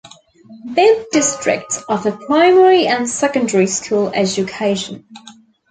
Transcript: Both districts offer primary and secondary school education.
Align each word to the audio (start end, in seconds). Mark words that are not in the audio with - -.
Both 0.65 1.11
districts 1.11 1.83
offer 1.87 2.11
primary 2.11 2.87
and 2.87 3.07
secondary 3.07 3.67
school 3.67 4.09
education. 4.11 5.05